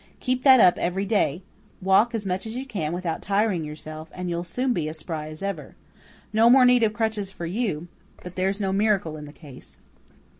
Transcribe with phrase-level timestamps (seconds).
[0.19, 1.43] "Keep that up every day.
[1.79, 5.27] Walk as much as you can without tiring yourself, and you'll soon be as spry
[5.27, 5.75] as ever.
[6.33, 7.87] No more need of crutches for you,
[8.23, 9.77] but there's no miracle in the case."